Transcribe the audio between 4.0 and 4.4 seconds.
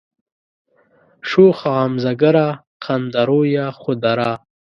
آرا